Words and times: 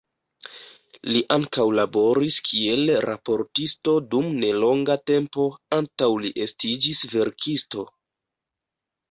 Li 1.09 1.19
ankaŭ 1.33 1.65
laboris 1.79 2.37
kiel 2.47 2.93
raportisto 3.05 3.93
dum 4.15 4.33
nelonga 4.45 4.97
tempo 5.11 5.47
antaŭ 5.79 6.11
li 6.25 6.33
estiĝis 6.49 7.05
verkisto. 7.15 7.87